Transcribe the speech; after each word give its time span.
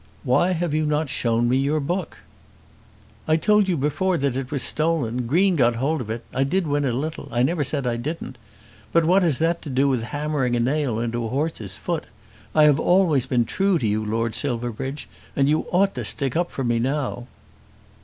"Why 0.23 0.53
have 0.53 0.73
you 0.73 0.87
not 0.87 1.09
shown 1.09 1.47
me 1.47 1.57
your 1.57 1.79
book?" 1.79 2.17
"I 3.27 3.35
told 3.35 3.67
you 3.67 3.77
before 3.77 4.17
that 4.17 4.35
it 4.35 4.49
was 4.49 4.63
stolen. 4.63 5.27
Green 5.27 5.55
got 5.55 5.75
hold 5.75 6.01
of 6.01 6.09
it. 6.09 6.25
I 6.33 6.43
did 6.43 6.65
win 6.65 6.85
a 6.85 6.91
little. 6.91 7.29
I 7.31 7.43
never 7.43 7.63
said 7.63 7.85
I 7.85 7.97
didn't. 7.97 8.39
But 8.91 9.05
what 9.05 9.21
has 9.21 9.37
that 9.37 9.61
to 9.61 9.69
do 9.69 9.87
with 9.87 10.01
hammering 10.01 10.55
a 10.55 10.59
nail 10.59 10.97
into 10.97 11.23
a 11.23 11.27
horse's 11.29 11.77
foot? 11.77 12.05
I 12.55 12.63
have 12.63 12.79
always 12.79 13.27
been 13.27 13.45
true 13.45 13.77
to 13.77 13.85
you, 13.85 14.03
Lord 14.03 14.33
Silverbridge, 14.33 15.07
and 15.35 15.47
you 15.47 15.67
ought 15.71 15.93
to 15.93 16.03
stick 16.03 16.35
up 16.35 16.49
for 16.49 16.63
me 16.63 16.79
now." 16.79 17.27